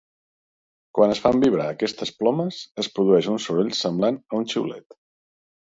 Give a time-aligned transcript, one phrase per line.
[0.99, 5.03] Quan es fan vibrar aquestes plomes, es produeix un soroll semblant a un xiulet.